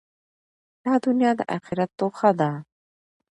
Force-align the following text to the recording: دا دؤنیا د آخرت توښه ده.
دا 0.83 0.93
دؤنیا 1.03 1.31
د 1.39 1.41
آخرت 1.57 1.89
توښه 1.99 2.31
ده. 2.39 2.51